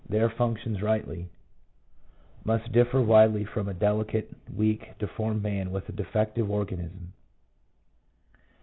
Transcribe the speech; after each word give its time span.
their 0.09 0.31
functions 0.31 0.81
rightly, 0.81 1.27
must 2.43 2.71
differ 2.71 2.99
widely 2.99 3.45
from 3.45 3.69
a 3.69 3.73
delicate, 3.75 4.33
weak, 4.51 4.97
deformed 4.97 5.43
man 5.43 5.71
with 5.71 5.87
a 5.87 5.91
defective 5.91 6.49
organ 6.49 6.79
ism. 6.79 7.13